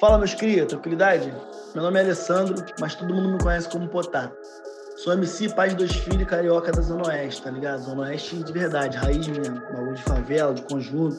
Fala, 0.00 0.18
meus 0.18 0.34
cria, 0.34 0.66
tranquilidade? 0.66 1.32
Meu 1.72 1.84
nome 1.84 2.00
é 2.00 2.02
Alessandro, 2.02 2.56
mas 2.80 2.96
todo 2.96 3.14
mundo 3.14 3.28
me 3.28 3.38
conhece 3.38 3.68
como 3.68 3.86
Potato. 3.86 4.36
Sou 4.96 5.12
MC, 5.12 5.54
pai 5.54 5.68
de 5.68 5.76
dois 5.76 5.94
filhos, 5.94 6.26
carioca 6.26 6.72
da 6.72 6.82
Zona 6.82 7.06
Oeste, 7.06 7.42
tá 7.42 7.50
ligado? 7.52 7.84
Zona 7.84 8.02
Oeste 8.02 8.42
de 8.42 8.52
verdade, 8.52 8.96
raiz 8.96 9.24
mesmo. 9.28 9.54
Bagulho 9.54 9.94
de 9.94 10.02
favela, 10.02 10.52
de 10.52 10.62
conjunto. 10.62 11.16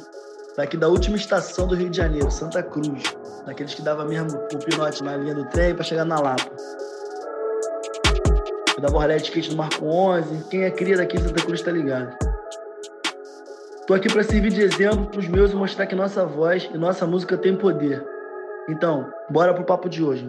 Daqui 0.57 0.75
da 0.75 0.89
última 0.89 1.15
estação 1.15 1.67
do 1.67 1.73
Rio 1.73 1.89
de 1.89 1.95
Janeiro, 1.95 2.29
Santa 2.29 2.61
Cruz. 2.61 3.01
Daqueles 3.45 3.73
que 3.73 3.81
dava 3.81 4.03
mesmo 4.03 4.37
o 4.37 4.57
pinote 4.57 5.01
na 5.05 5.15
linha 5.15 5.33
do 5.33 5.45
trem 5.45 5.73
pra 5.73 5.83
chegar 5.85 6.03
na 6.03 6.19
Lapa. 6.19 6.51
Eu 8.75 8.81
dava 8.81 8.93
o 8.93 8.99
ralé 8.99 9.15
de 9.15 9.23
skate 9.23 9.51
no 9.51 9.55
Marco 9.55 9.85
11. 9.85 10.49
Quem 10.49 10.65
é 10.65 10.71
cria 10.71 10.97
daqui 10.97 11.15
de 11.15 11.23
Santa 11.23 11.45
Cruz 11.45 11.61
tá 11.61 11.71
ligado. 11.71 12.13
Tô 13.87 13.93
aqui 13.93 14.11
para 14.11 14.23
servir 14.23 14.51
de 14.51 14.61
exemplo 14.63 15.05
pros 15.05 15.29
meus 15.29 15.51
e 15.51 15.55
mostrar 15.55 15.87
que 15.87 15.95
nossa 15.95 16.25
voz 16.25 16.69
e 16.73 16.77
nossa 16.77 17.07
música 17.07 17.37
tem 17.37 17.55
poder. 17.55 18.14
Então, 18.67 19.13
bora 19.29 19.53
pro 19.53 19.63
papo 19.63 19.87
de 19.87 20.03
hoje. 20.03 20.27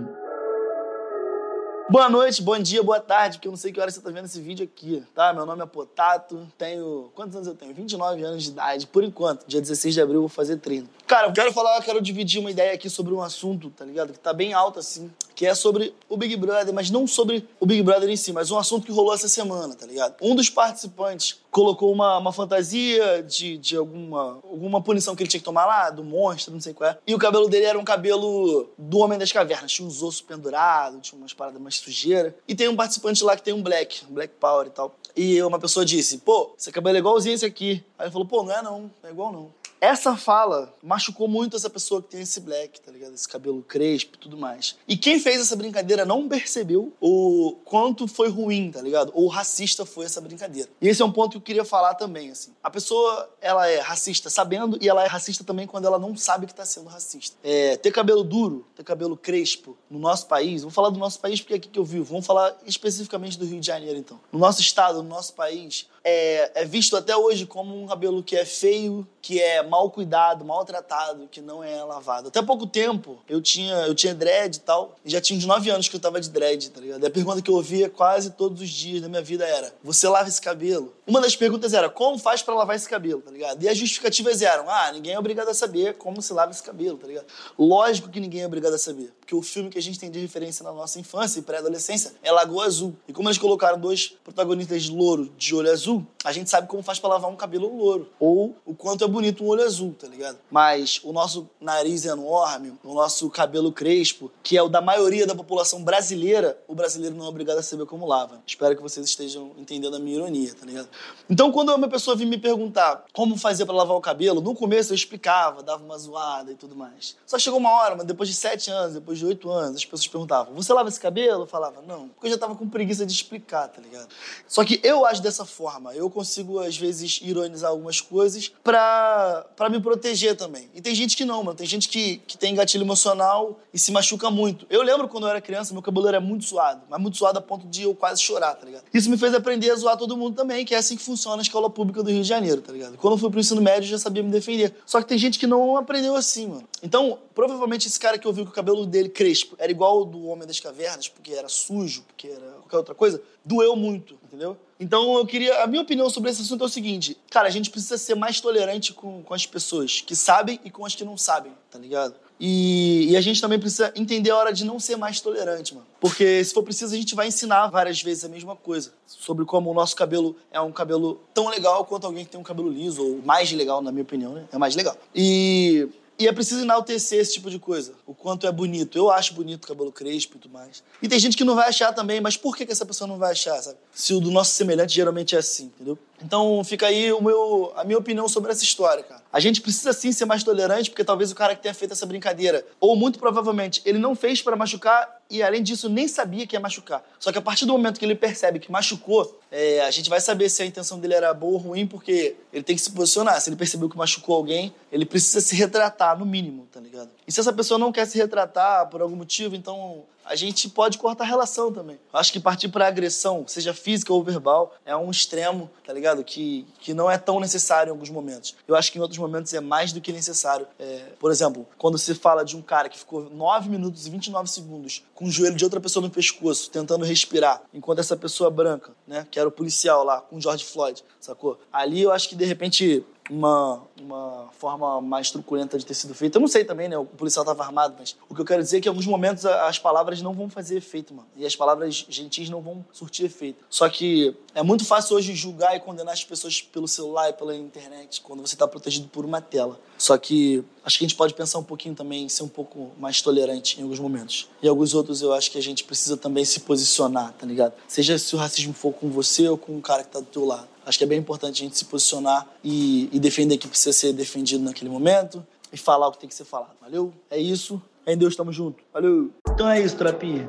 Boa 1.89 2.11
noite, 2.11 2.43
bom 2.43 2.59
dia, 2.59 2.83
boa 2.83 3.01
tarde, 3.01 3.39
porque 3.39 3.49
eu 3.49 3.53
não 3.53 3.57
sei 3.57 3.73
que 3.73 3.81
hora 3.81 3.91
você 3.91 4.01
tá 4.01 4.11
vendo 4.11 4.27
esse 4.27 4.41
vídeo 4.41 4.65
aqui, 4.65 5.03
tá? 5.15 5.33
Meu 5.33 5.47
nome 5.47 5.63
é 5.63 5.67
Potato, 5.67 6.47
tenho... 6.59 7.11
Quantos 7.15 7.35
anos 7.35 7.49
eu 7.49 7.55
tenho? 7.55 7.73
29 7.73 8.23
anos 8.25 8.43
de 8.43 8.51
idade, 8.51 8.87
por 8.89 9.05
enquanto. 9.05 9.47
Dia 9.47 9.61
16 9.61 9.95
de 9.95 10.01
abril 10.03 10.17
eu 10.17 10.23
vou 10.23 10.29
fazer 10.29 10.59
30. 10.59 10.87
Cara, 11.07 11.29
eu 11.29 11.33
quero 11.33 11.51
falar, 11.53 11.77
eu 11.77 11.83
quero 11.83 12.03
dividir 12.03 12.41
uma 12.41 12.51
ideia 12.51 12.75
aqui 12.75 12.91
sobre 12.91 13.15
um 13.15 13.23
assunto, 13.23 13.71
tá 13.71 13.85
ligado? 13.85 14.13
Que 14.13 14.19
tá 14.19 14.35
bem 14.35 14.53
alto, 14.53 14.81
assim, 14.81 15.11
que 15.37 15.45
é 15.45 15.55
sobre 15.55 15.95
o 16.09 16.17
Big 16.17 16.35
Brother, 16.35 16.73
mas 16.73 16.91
não 16.91 17.07
sobre 17.07 17.47
o 17.61 17.67
Big 17.67 17.83
Brother 17.83 18.09
em 18.09 18.17
si, 18.17 18.33
mas 18.33 18.51
um 18.51 18.59
assunto 18.59 18.87
que 18.87 18.91
rolou 18.91 19.13
essa 19.13 19.29
semana, 19.29 19.75
tá 19.75 19.87
ligado? 19.87 20.17
Um 20.23 20.35
dos 20.35 20.49
participantes 20.49 21.39
colocou 21.51 21.93
uma, 21.93 22.17
uma 22.17 22.33
fantasia 22.33 23.23
de, 23.23 23.59
de 23.59 23.77
alguma, 23.77 24.39
alguma 24.43 24.81
punição 24.81 25.15
que 25.15 25.23
ele 25.23 25.29
tinha 25.29 25.41
que 25.41 25.45
tomar 25.45 25.67
lá, 25.67 25.91
do 25.91 26.03
monstro, 26.03 26.55
não 26.55 26.61
sei 26.61 26.73
qual 26.73 26.89
é. 26.89 26.99
E 27.07 27.15
o 27.15 27.19
cabelo 27.19 27.49
dele 27.49 27.67
era 27.67 27.79
um 27.79 27.85
cabelo 27.85 28.71
do 28.79 28.99
Homem 28.99 29.19
das 29.19 29.31
Cavernas, 29.31 29.73
tinha 29.73 29.87
uns 29.87 30.03
ossos 30.03 30.23
pendurados, 30.23 31.07
tinha 31.07 31.19
umas 31.19 31.35
paradas 31.35 31.61
mais 31.61 31.77
sujeira. 31.77 32.35
E 32.49 32.55
tem 32.55 32.69
um 32.69 32.77
participante 32.77 33.23
lá 33.23 33.37
que 33.37 33.43
tem 33.43 33.53
um 33.53 33.63
black, 33.63 34.07
um 34.11 34.15
black 34.15 34.33
power 34.41 34.67
e 34.67 34.71
tal. 34.71 34.95
E 35.15 35.43
uma 35.43 35.59
pessoa 35.59 35.85
disse, 35.85 36.19
pô, 36.19 36.55
esse 36.59 36.73
cabelo 36.73 36.97
é 36.97 37.01
igualzinho 37.01 37.35
esse 37.35 37.45
aqui. 37.45 37.85
Aí 37.99 38.07
ele 38.07 38.13
falou, 38.13 38.27
pô, 38.27 38.43
não 38.43 38.53
é 38.53 38.63
não, 38.63 38.81
não 38.81 38.91
é 39.05 39.11
igual 39.11 39.33
não. 39.33 39.51
Essa 39.81 40.17
fala 40.17 40.75
machucou 40.83 41.29
muito 41.29 41.57
essa 41.57 41.69
pessoa 41.69 42.03
que 42.03 42.09
tem 42.09 42.23
esse 42.23 42.41
black, 42.41 42.81
tá 42.81 42.91
ligado? 42.91 43.15
Esse 43.15 43.29
cabelo 43.29 43.63
crespo 43.63 44.17
e 44.17 44.19
tudo 44.19 44.37
mais. 44.37 44.77
E 44.89 44.97
quem 44.97 45.21
fez 45.21 45.41
essa 45.41 45.57
brincadeira 45.57 46.05
não 46.05 46.29
percebeu 46.29 46.93
o 47.01 47.57
quanto 47.65 48.07
foi 48.07 48.29
ruim, 48.29 48.71
tá 48.71 48.81
ligado? 48.81 49.13
Ou 49.15 49.29
racista 49.29 49.85
foi 49.85 50.07
essa 50.07 50.21
brincadeira. 50.21 50.69
E 50.81 50.89
esse 50.89 51.03
é 51.03 51.05
um 51.05 51.13
ponto 51.13 51.33
que 51.33 51.37
eu 51.37 51.43
queria 51.43 51.65
falar 51.65 51.95
também, 51.95 52.31
assim. 52.31 52.53
A 52.63 52.71
pessoa, 52.71 53.29
ela 53.41 53.69
é 53.69 53.81
racista 53.81 54.31
sabendo 54.31 54.79
e 54.81 54.89
ela 54.89 55.05
é 55.05 55.07
racista 55.07 55.45
também 55.45 55.67
quando 55.67 55.87
ela 55.87 55.99
não 55.99 56.17
sabe 56.17 56.47
que 56.47 56.55
tá 56.55 56.65
sendo 56.65 56.89
racista. 56.89 57.37
É, 57.43 57.77
ter 57.77 57.91
cabelo 57.91 58.25
duro, 58.25 58.67
ter 58.75 58.85
cabelo 58.85 59.17
crespo 59.17 59.77
no 59.91 59.99
nosso 59.99 60.27
país, 60.27 60.63
vou 60.63 60.71
falar 60.71 60.91
do 60.91 60.99
nosso 60.99 61.21
país 61.21 61.41
porque 61.41 61.55
é 61.55 61.57
aqui 61.57 61.69
que 61.69 61.79
eu 61.79 61.85
vivo, 61.85 62.05
vamos 62.05 62.27
falar 62.27 62.57
especificamente 62.67 63.39
do 63.39 63.45
Rio 63.45 63.61
de 63.61 63.67
Janeiro, 63.67 63.99
então. 63.99 64.19
No 64.33 64.39
nosso 64.39 64.61
estado, 64.61 65.03
no 65.03 65.09
nosso 65.09 65.35
país, 65.35 65.89
é, 66.09 66.63
é, 66.63 66.65
visto 66.65 66.97
até 66.97 67.17
hoje 67.17 67.47
como 67.47 67.83
um 67.83 67.89
cabelo 67.89 68.23
que 68.23 68.37
é 68.37 68.45
feio, 68.45 69.05
que 69.21 69.41
é 69.41 69.66
mal 69.67 69.91
cuidado, 69.91 70.45
maltratado, 70.45 71.29
que 71.31 71.41
não 71.41 71.63
é 71.63 71.83
lavado. 71.83 72.29
Até 72.29 72.41
pouco 72.43 72.67
tempo 72.67 73.19
eu 73.29 73.43
tinha, 73.43 73.75
eu 73.87 73.95
tinha 73.95 74.15
dread 74.15 74.57
e 74.57 74.61
tal, 74.61 74.97
e 75.05 75.11
já 75.11 75.21
tinha 75.21 75.39
uns 75.39 75.45
9 75.45 75.71
anos 75.71 75.89
que 75.89 75.97
eu 75.97 76.01
tava 76.01 76.21
de 76.21 76.31
dread, 76.31 76.71
tá 76.71 76.81
ligado? 76.81 77.03
E 77.03 77.07
a 77.07 77.11
pergunta 77.11 77.43
que 77.43 77.51
eu 77.51 77.55
ouvia 77.55 77.91
quase 77.91 78.31
todos 78.31 78.61
os 78.63 78.71
dias 78.71 79.03
da 79.03 79.09
minha 79.09 79.23
vida 79.23 79.45
era: 79.45 79.75
Você 79.83 80.09
lava 80.09 80.29
esse 80.29 80.41
cabelo? 80.41 80.95
Uma 81.07 81.21
das 81.21 81.37
perguntas 81.37 81.73
era: 81.73 81.89
Como 81.89 82.19
faz 82.19 82.43
para 82.43 82.55
lavar 82.55 82.77
esse 82.77 82.89
cabelo, 82.89 83.21
tá 83.21 83.31
ligado? 83.31 83.63
E 83.63 83.69
as 83.69 83.77
justificativas 83.77 84.43
eram: 84.43 84.69
Ah, 84.69 84.91
ninguém 84.93 85.15
é 85.15 85.19
obrigado 85.19 85.49
a 85.49 85.55
saber 85.55 85.95
como 85.95 86.23
se 86.23 86.33
lava 86.33 86.53
esse 86.53 86.63
cabelo, 86.63 86.97
tá 86.99 87.07
ligado? 87.07 87.27
Lógico 87.59 88.09
que 88.09 88.21
ninguém 88.21 88.43
é 88.43 88.47
obrigado 88.47 88.75
a 88.75 88.79
saber, 88.79 89.13
porque 89.27 89.35
o 89.35 89.43
filme 89.43 89.69
que 89.69 89.77
a 89.77 89.83
gente 89.83 89.99
tem 89.99 90.09
de 90.09 90.21
referência 90.21 90.63
na 90.63 90.71
nossa 90.71 91.01
infância 91.01 91.41
e 91.41 91.43
pré-adolescência 91.43 92.13
é 92.23 92.31
Lagoa 92.31 92.65
Azul. 92.65 92.95
E 93.09 93.13
como 93.13 93.29
eles 93.29 93.39
colocaram 93.39 93.77
dois 93.77 94.15
protagonistas 94.23 94.85
de 94.85 94.93
louro 94.93 95.33
de 95.37 95.53
olho 95.53 95.69
azul, 95.69 96.07
a 96.23 96.31
gente 96.31 96.49
sabe 96.49 96.69
como 96.69 96.81
faz 96.81 97.01
para 97.01 97.11
lavar 97.11 97.29
um 97.29 97.35
cabelo 97.35 97.77
louro. 97.77 98.09
Ou 98.21 98.55
o 98.65 98.73
quanto 98.73 99.03
é 99.03 99.09
bonito 99.09 99.43
um 99.43 99.49
olho 99.49 99.65
azul, 99.65 99.93
tá 99.99 100.07
ligado? 100.07 100.39
Mas 100.49 101.01
o 101.03 101.13
nosso 101.13 101.51
nariz 101.61 102.07
é 102.07 102.11
enorme, 102.11 102.75
o 102.85 102.95
nosso 102.95 103.29
cabelo 103.29 103.73
crespo, 103.73 104.31
que 104.45 104.57
é 104.57 104.63
o 104.63 104.69
da 104.69 104.81
maioria 104.81 105.27
da 105.27 105.35
população 105.35 105.83
brasileira, 105.83 106.57
o 106.69 106.75
brasileiro 106.77 107.17
não 107.17 107.25
é 107.25 107.29
obrigado 107.29 107.59
a 107.59 107.63
saber 107.65 107.85
como 107.85 108.07
lava. 108.07 108.41
Espero 108.47 108.77
que 108.77 108.83
vocês 108.83 109.05
estejam 109.07 109.51
entendendo 109.59 109.97
a 109.97 109.99
minha 109.99 110.19
ironia, 110.19 110.55
tá 110.55 110.65
ligado? 110.65 110.89
Então, 111.29 111.51
quando 111.51 111.75
uma 111.75 111.89
pessoa 111.89 112.15
vinha 112.15 112.31
me 112.31 112.39
perguntar 112.39 113.05
como 113.13 113.37
fazer 113.37 113.67
para 113.67 113.75
lavar 113.75 113.97
o 113.97 114.01
cabelo, 114.01 114.41
no 114.41 114.55
começo 114.55 114.93
eu 114.93 114.95
explicava, 114.95 115.65
dava 115.65 115.83
uma 115.83 115.99
zoada 115.99 116.53
e 116.53 116.55
tudo 116.55 116.77
mais. 116.77 117.17
Só 117.27 117.41
chegou 117.41 117.59
uma 117.59 117.73
hora, 117.73 117.97
mas 117.97 118.07
depois 118.07 118.29
de 118.29 118.37
sete 118.37 118.71
anos, 118.71 118.95
depois 118.95 119.16
de 119.19 119.27
oito 119.27 119.51
anos, 119.51 119.77
as 119.77 119.85
pessoas 119.85 120.07
perguntavam: 120.07 120.55
Você 120.55 120.73
lava 120.73 120.89
esse 120.89 121.01
cabelo? 121.01 121.43
Eu 121.43 121.47
falava: 121.47 121.83
Não. 121.87 122.09
Porque 122.09 122.27
eu 122.27 122.31
já 122.31 122.39
tava 122.39 122.55
com 122.55 122.69
preguiça 122.69 123.05
de 123.07 123.13
explicar, 123.13 123.69
tá 123.69 123.81
ligado? 123.81 124.09
Só 124.47 124.65
que 124.65 124.81
eu 124.83 125.05
acho 125.05 125.23
dessa 125.23 125.45
forma. 125.45 125.95
Eu 125.95 126.09
consigo, 126.11 126.59
às 126.59 126.77
vezes, 126.77 127.21
ironizar 127.23 127.71
algumas 127.71 128.01
coisas 128.01 128.53
pra, 128.63 129.47
pra 129.57 129.69
me 129.69 129.81
proteger 129.81 130.37
também. 130.37 130.69
E 130.75 130.81
tem 130.81 130.95
gente 130.95 131.17
que 131.17 131.25
não, 131.25 131.43
mano. 131.43 131.57
Tem 131.57 131.67
gente 131.67 131.89
que, 131.89 132.19
que 132.19 132.37
tem 132.37 132.55
gatilho 132.55 132.85
emocional 132.85 133.59
e 133.73 133.79
se 133.79 133.93
machuca 133.93 134.31
muito. 134.31 134.67
Eu 134.71 134.83
lembro 134.83 135.09
quando 135.09 135.25
eu 135.25 135.31
era 135.31 135.41
criança, 135.41 135.73
meu 135.73 135.83
cabelo 135.83 136.09
era 136.09 136.21
muito 136.21 136.45
suado. 136.45 136.83
Mas 136.89 137.01
muito 137.01 137.17
suado 137.17 137.39
a 137.39 137.43
ponto 137.43 137.67
de 137.67 137.83
eu 137.83 137.95
quase 137.95 138.23
chorar, 138.23 138.55
tá 138.55 138.67
ligado? 138.67 138.85
Isso 138.93 139.11
me 139.11 139.17
fez 139.17 139.35
aprender 139.35 139.71
a 139.71 139.75
zoar 139.75 139.97
todo 139.97 140.17
mundo 140.17 140.35
também, 140.37 140.65
que 140.65 140.75
é 140.75 140.79
assim 140.79 140.97
que 140.97 141.03
funciona 141.03 141.41
a 141.41 141.43
escola 141.43 141.71
pública 141.71 142.03
do 142.03 142.11
Rio 142.11 142.23
de 142.23 142.29
Janeiro, 142.29 142.61
tá 142.61 142.73
ligado? 142.73 142.97
Quando 142.97 143.15
eu 143.15 143.19
fui 143.19 143.31
pro 143.31 143.41
ensino 143.41 143.61
médio, 143.61 143.87
eu 143.87 143.91
já 143.91 143.99
sabia 143.99 144.23
me 144.23 144.31
defender. 144.31 144.75
Só 144.85 145.01
que 145.01 145.07
tem 145.07 145.19
gente 145.19 145.39
que 145.39 145.47
não 145.47 145.77
aprendeu 145.77 146.15
assim, 146.17 146.49
mano. 146.49 146.69
Então, 146.83 147.19
provavelmente 147.35 147.87
esse 147.87 147.99
cara 147.99 148.19
que 148.19 148.27
ouviu 148.27 148.45
que 148.45 148.51
o 148.51 148.55
cabelo 148.55 148.87
dele 148.87 149.06
crespo 149.09 149.57
era 149.59 149.71
igual 149.71 149.99
ao 149.99 150.05
do 150.05 150.27
Homem 150.27 150.47
das 150.47 150.61
Cavernas, 150.61 151.09
porque 151.09 151.33
era 151.33 151.49
sujo, 151.49 152.03
porque 152.03 152.29
era 152.29 152.47
qualquer 152.61 152.77
outra 152.77 152.95
coisa, 152.95 153.23
doeu 153.45 153.77
muito, 153.77 154.19
entendeu? 154.25 154.57
Então 154.79 155.17
eu 155.17 155.27
queria. 155.27 155.63
A 155.63 155.67
minha 155.67 155.83
opinião 155.83 156.11
sobre 156.11 156.31
esse 156.31 156.43
assunto 156.43 156.63
é 156.63 156.67
o 156.67 156.71
seguinte: 156.71 157.17
cara, 157.31 157.49
a 157.49 157.51
gente 157.51 157.71
precisa 157.71 157.97
ser 157.97 158.15
mais 158.15 158.41
tolerante 158.41 158.93
com, 158.93 159.23
com 159.23 159.35
as 159.35 159.47
pessoas 159.47 160.01
que 160.01 160.15
sabem 160.15 160.61
e 160.65 160.71
com 160.71 160.85
as 160.85 160.95
que 160.95 161.05
não 161.05 161.17
sabem, 161.17 161.53
tá 161.71 161.79
ligado? 161.79 162.15
E, 162.39 163.11
e, 163.11 163.17
a 163.17 163.21
gente 163.23 163.41
também 163.41 163.59
precisa 163.59 163.91
entender 163.97 164.31
a 164.31 164.37
hora 164.37 164.53
de 164.53 164.63
não 164.63 164.79
ser 164.79 164.97
mais 164.97 165.21
tolerante, 165.21 165.75
mano. 165.75 165.87
Porque 165.99 166.45
se 166.45 166.53
for 166.53 166.63
preciso, 166.63 166.95
a 166.95 166.99
gente 166.99 167.15
vai 167.15 167.29
ensinar 167.29 167.69
várias 167.69 168.03
vezes 168.03 168.25
a 168.25 168.29
mesma 168.29 168.55
coisa. 168.55 168.93
Sobre 169.07 169.47
como 169.47 169.71
o 169.71 169.75
nosso 169.75 169.97
cabelo 169.97 170.37
é 170.53 170.61
um 170.61 170.71
cabelo 170.71 171.19
tão 171.33 171.49
legal 171.49 171.87
quanto 171.87 172.07
alguém 172.07 172.27
que 172.27 172.31
tem 172.31 172.39
um 172.39 172.45
cabelo 172.45 172.69
liso, 172.69 173.03
ou 173.03 173.23
mais 173.23 173.51
legal, 173.53 173.81
na 173.81 173.91
minha 173.91 174.03
opinião, 174.03 174.35
né? 174.35 174.45
É 174.53 174.59
mais 174.59 174.77
legal. 174.77 174.95
E 175.15 175.89
e 176.19 176.27
é 176.27 176.33
preciso 176.33 176.63
enaltecer 176.63 177.21
esse 177.21 177.35
tipo 177.35 177.51
de 177.51 177.59
coisa. 177.59 177.93
O 178.07 178.15
quanto 178.15 178.47
é 178.47 178.53
bonito. 178.53 178.97
Eu 178.97 179.11
acho 179.11 179.35
bonito 179.35 179.67
cabelo 179.67 179.93
crespo 179.93 180.37
e 180.37 180.41
tudo 180.41 180.53
mais. 180.53 180.83
E 181.03 181.09
tem 181.09 181.19
gente 181.19 181.37
que 181.37 181.45
não 181.45 181.55
vai 181.55 181.69
achar 181.69 181.93
também, 181.93 182.21
mas 182.21 182.37
por 182.37 182.57
que, 182.57 182.65
que 182.65 182.73
essa 182.73 182.87
pessoa 182.87 183.07
não 183.07 183.19
vai 183.19 183.33
achar, 183.33 183.61
sabe? 183.63 183.79
Se 183.93 184.15
o 184.15 184.21
do 184.21 184.31
nosso 184.31 184.53
semelhante 184.53 184.95
geralmente 184.95 185.35
é 185.35 185.39
assim, 185.39 185.65
entendeu? 185.67 185.99
Então 186.23 186.63
fica 186.65 186.87
aí 186.87 187.13
o 187.13 187.23
meu, 187.23 187.73
a 187.77 187.85
minha 187.85 187.99
opinião 187.99 188.29
sobre 188.29 188.51
essa 188.51 188.65
história, 188.65 189.03
cara. 189.03 189.23
A 189.33 189.41
gente 189.41 189.61
precisa 189.61 189.93
sim 189.93 190.13
ser 190.13 190.25
mais 190.25 190.43
tolerante, 190.43 190.91
porque 190.91 191.05
talvez 191.05 191.31
o 191.31 191.35
cara 191.35 191.55
que 191.55 191.63
tenha 191.63 191.75
feito 191.75 191.93
essa 191.93 192.07
brincadeira, 192.07 192.67
ou 192.81 192.97
muito 192.97 193.19
provavelmente, 193.19 193.83
ele 193.85 193.99
não 193.99 194.15
fez 194.15 194.41
para 194.41 194.57
machucar 194.57 195.16
e 195.29 195.43
além 195.43 195.63
disso 195.63 195.89
nem 195.89 196.07
sabia 196.07 196.47
que 196.47 196.57
ia 196.57 196.61
machucar. 196.61 197.05
Só 197.19 197.33
que 197.33 197.39
a 197.39 197.43
partir 197.43 197.67
do 197.67 197.73
momento 197.73 197.99
que 197.99 198.05
ele 198.05 198.15
percebe 198.15 198.59
que 198.59 198.71
machucou, 198.71 199.41
é, 199.51 199.81
a 199.81 199.91
gente 199.91 200.09
vai 200.09 200.21
saber 200.21 200.49
se 200.49 200.63
a 200.63 200.67
intenção 200.67 200.99
dele 200.99 201.15
era 201.15 201.33
boa 201.35 201.55
ou 201.55 201.59
ruim, 201.59 201.87
porque 201.87 202.37
ele 202.53 202.63
tem 202.63 202.77
que 202.77 202.83
se 202.83 202.91
posicionar. 202.91 203.41
Se 203.41 203.49
ele 203.49 203.57
percebeu 203.57 203.89
que 203.89 203.97
machucou 203.97 204.37
alguém, 204.37 204.75
ele 204.91 205.05
precisa 205.05 205.41
se 205.41 205.55
retratar, 205.57 206.19
no 206.19 206.25
mínimo, 206.25 206.67
tá 206.71 206.81
ligado? 206.81 207.11
E 207.27 207.33
se 207.33 207.41
essa 207.41 207.53
pessoa 207.53 207.79
não 207.79 207.93
quer 207.93 208.07
se 208.07 208.17
retratar 208.19 208.89
por 208.89 209.03
algum 209.03 209.17
motivo, 209.17 209.57
então 209.57 210.05
a 210.27 210.35
gente 210.35 210.69
pode 210.69 210.99
cortar 210.99 211.25
a 211.25 211.27
relação 211.27 211.73
também. 211.73 211.99
Acho 212.13 212.33
que 212.33 212.41
partir 212.41 212.69
para 212.69 212.87
agressão, 212.87 213.45
seja 213.47 213.73
física 213.73 214.13
ou 214.13 214.23
verbal, 214.23 214.75
é 214.85 214.97
um 214.97 215.11
extremo, 215.11 215.71
tá 215.85 215.93
ligado? 215.93 216.23
Que, 216.25 216.67
que 216.81 216.93
não 216.93 217.11
é 217.11 217.17
tão 217.17 217.41
necessário 217.41 217.91
em 217.91 217.93
alguns 217.93 218.11
momentos. 218.11 218.55
Eu 218.67 218.75
acho 218.75 218.91
que 218.91 218.99
em 218.99 219.01
outros 219.01 219.19
momentos 219.19 219.55
é 219.55 219.61
mais 219.61 219.93
do 219.93 220.01
que 220.01 220.13
necessário. 220.13 220.67
É, 220.79 221.13
por 221.19 221.31
exemplo, 221.31 221.67
quando 221.79 221.97
se 221.97 222.15
fala 222.15 222.45
de 222.45 222.57
um 222.57 222.63
cara 222.63 222.89
que 222.89 222.99
ficou 222.99 223.31
9 223.31 223.69
minutos 223.69 224.07
e 224.07 224.11
29 224.11 224.51
segundos 224.51 225.05
com 225.15 225.27
o 225.27 225.31
joelho 225.31 225.57
de 225.57 225.65
outra 225.65 225.81
pessoa 225.81 226.03
no 226.03 226.11
pescoço, 226.11 226.71
tentando 226.71 227.05
respirar, 227.05 227.63
enquanto 227.73 228.01
essa 228.01 228.17
pessoa 228.17 228.51
branca, 228.51 228.93
né, 229.07 229.27
que 229.31 229.39
era 229.39 229.49
o 229.49 229.53
policial 229.53 230.05
lá, 230.05 230.21
com 230.21 230.37
o 230.37 230.41
George 230.41 230.65
Floyd, 230.65 231.03
sacou? 231.21 231.59
Ali 231.73 232.03
eu 232.03 232.13
acho 232.13 232.29
que 232.29 232.35
de 232.35 232.45
repente 232.45 233.05
uma, 233.31 233.83
uma 234.01 234.49
forma 234.59 235.01
mais 235.01 235.31
truculenta 235.31 235.79
de 235.79 235.85
ter 235.85 235.95
sido 235.95 236.15
feita. 236.15 236.39
Eu 236.39 236.41
não 236.41 236.49
sei 236.49 236.65
também, 236.65 236.89
né? 236.89 236.97
O 236.97 237.05
policial 237.05 237.43
estava 237.43 237.63
armado, 237.63 237.95
mas 237.99 238.17
o 238.29 238.35
que 238.35 238.41
eu 238.41 238.45
quero 238.45 238.63
dizer 238.63 238.79
é 238.79 238.81
que 238.81 238.89
em 238.89 238.91
alguns 238.91 239.07
momentos 239.07 239.45
as 239.45 239.79
palavras 239.79 240.23
não 240.23 240.33
vão 240.33 240.49
fazer 240.49 240.77
efeito, 240.77 241.15
mano. 241.15 241.29
E 241.37 241.45
as 241.45 241.57
palavras 241.57 242.07
gentis 242.09 242.49
não 242.49 242.61
vão 242.61 242.85
surtir 242.93 243.27
efeito. 243.27 243.65
Só 243.69 243.89
que 243.89 244.35
é 244.55 244.63
muito 244.63 244.85
fácil 244.85 245.17
hoje 245.17 245.35
julgar 245.35 245.77
e 245.77 245.81
condenar 245.81 246.15
as 246.15 246.25
pessoas 246.25 246.61
pelo 246.61 246.89
celular 246.89 247.31
e 247.31 247.33
pela 247.33 247.55
internet, 247.55 248.21
quando 248.21 248.41
você 248.41 248.55
está 248.55 248.67
protegido 248.67 249.09
por 249.09 249.25
uma 249.25 249.41
tela. 249.41 249.79
Só 249.99 250.17
que 250.17 250.65
acho 250.85 250.99
que 250.99 251.05
a 251.05 251.09
gente 251.09 251.17
pode 251.17 251.35
pensar 251.35 251.59
um 251.59 251.65
pouquinho 251.65 251.95
também, 251.95 252.29
ser 252.29 252.43
um 252.43 252.49
pouco 252.49 252.91
mais 252.99 253.21
tolerante 253.21 253.79
em 253.81 253.83
alguns 253.83 253.99
momentos. 253.99 254.49
E 254.63 254.69
alguns 254.69 254.95
outros 254.95 255.23
eu 255.23 255.33
acho 255.33 255.51
que 255.51 255.59
a 255.59 255.63
gente 255.63 255.85
precisa 255.85 256.17
também 256.17 256.45
se 256.45 256.61
posicionar, 256.61 257.33
tá 257.33 257.47
ligado? 257.47 257.75
Seja 257.89 258.19
se 258.19 258.35
o 258.35 258.39
racismo 258.39 258.73
for 258.73 258.93
com 258.93 259.11
você 259.11 259.49
ou 259.49 259.57
com 259.57 259.77
o 259.77 259.83
cara 259.83 260.05
que 260.05 260.11
tá 260.11 260.21
do 260.21 260.27
teu 260.27 260.45
lado. 260.45 260.76
Acho 260.87 260.99
que 260.99 261.05
é 261.05 261.07
bem 261.07 261.19
importante 261.19 261.63
a 261.63 261.65
gente 261.65 261.77
se 261.77 261.85
posicionar 261.85 262.47
e, 262.63 263.11
e 263.13 263.19
defender 263.19 263.57
o 263.57 263.59
que 263.59 263.67
precisa 263.67 263.93
ser 263.93 264.13
defendido 264.13 264.63
naquele 264.63 264.89
momento 264.89 265.45
e 265.73 265.77
falar 265.77 266.07
o 266.07 266.13
que 266.13 266.19
tem 266.19 266.29
que 266.29 266.35
ser 266.35 266.45
falado. 266.45 266.75
Valeu? 266.81 267.13
É 267.29 267.37
isso. 267.37 267.83
Em 268.07 268.17
Deus, 268.17 268.37
tamo 268.37 268.53
junto. 268.53 268.85
Valeu. 268.95 269.33
Então 269.51 269.69
é 269.69 269.81
isso, 269.81 269.97
trapinha. 269.97 270.47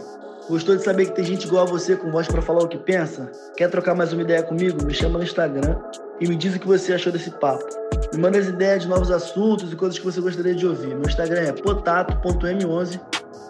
Gostou 0.47 0.77
de 0.77 0.83
saber 0.83 1.07
que 1.07 1.11
tem 1.11 1.25
gente 1.25 1.47
igual 1.47 1.63
a 1.63 1.69
você 1.69 1.95
com 1.95 2.11
voz 2.11 2.27
para 2.27 2.41
falar 2.41 2.63
o 2.63 2.67
que 2.67 2.77
pensa? 2.77 3.31
Quer 3.57 3.69
trocar 3.69 3.95
mais 3.95 4.13
uma 4.13 4.21
ideia 4.21 4.43
comigo? 4.43 4.85
Me 4.85 4.93
chama 4.93 5.17
no 5.17 5.23
Instagram 5.23 5.75
e 6.21 6.27
me 6.27 6.35
diz 6.35 6.55
o 6.55 6.59
que 6.59 6.67
você 6.67 6.93
achou 6.93 7.11
desse 7.11 7.31
papo. 7.31 7.65
Me 8.13 8.19
manda 8.19 8.37
as 8.37 8.45
ideias 8.45 8.83
de 8.83 8.87
novos 8.87 9.09
assuntos 9.09 9.73
e 9.73 9.75
coisas 9.75 9.97
que 9.97 10.05
você 10.05 10.21
gostaria 10.21 10.53
de 10.53 10.67
ouvir. 10.67 10.89
Meu 10.89 11.07
Instagram 11.07 11.41
é 11.41 11.51
potato.m11 11.51 13.01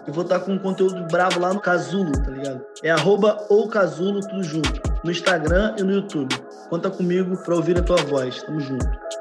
e 0.08 0.10
vou 0.10 0.24
estar 0.24 0.40
com 0.40 0.52
um 0.52 0.58
conteúdo 0.58 1.06
bravo 1.12 1.38
lá 1.38 1.52
no 1.52 1.60
Casulo, 1.60 2.12
tá 2.12 2.30
ligado? 2.30 2.64
É 2.82 2.90
arroba 2.90 3.46
ou 3.50 3.68
Casulo, 3.68 4.20
tudo 4.20 4.42
junto. 4.42 4.80
No 5.04 5.10
Instagram 5.10 5.76
e 5.78 5.82
no 5.82 5.92
YouTube. 5.92 6.34
Conta 6.68 6.90
comigo 6.90 7.36
pra 7.38 7.54
ouvir 7.54 7.78
a 7.78 7.82
tua 7.82 7.96
voz. 7.96 8.42
Tamo 8.42 8.60
junto. 8.60 9.17